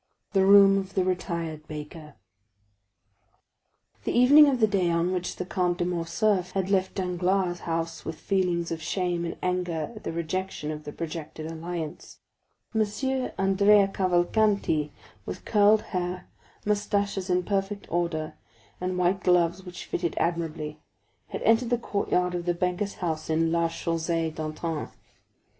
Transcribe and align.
The 0.33 0.43
Room 0.43 0.79
of 0.79 0.95
the 0.95 1.03
Retired 1.03 1.67
Baker 1.67 2.15
The 4.03 4.11
evening 4.11 4.47
of 4.47 4.59
the 4.59 4.65
day 4.65 4.89
on 4.89 5.11
which 5.13 5.35
the 5.35 5.45
Count 5.45 5.79
of 5.79 5.89
Morcerf 5.89 6.53
had 6.53 6.71
left 6.71 6.95
Danglars' 6.95 7.59
house 7.59 8.03
with 8.03 8.15
feelings 8.17 8.71
of 8.71 8.81
shame 8.81 9.25
and 9.25 9.37
anger 9.43 9.91
at 9.95 10.03
the 10.03 10.11
rejection 10.11 10.71
of 10.71 10.85
the 10.85 10.91
projected 10.91 11.45
alliance, 11.45 12.17
M. 12.73 12.81
Andrea 13.37 13.87
Cavalcanti, 13.89 14.91
with 15.27 15.45
curled 15.45 15.83
hair, 15.83 16.27
moustaches 16.65 17.29
in 17.29 17.43
perfect 17.43 17.85
order, 17.91 18.33
and 18.79 18.97
white 18.97 19.23
gloves 19.23 19.63
which 19.63 19.85
fitted 19.85 20.15
admirably, 20.17 20.79
had 21.27 21.43
entered 21.43 21.69
the 21.69 21.77
courtyard 21.77 22.33
of 22.33 22.45
the 22.45 22.55
banker's 22.55 22.95
house 23.05 23.29
in 23.29 23.41
Rue 23.41 23.45
de 23.51 23.51
la 23.51 23.67
Chaussée 23.67 24.33
d'Antin. 24.33 24.87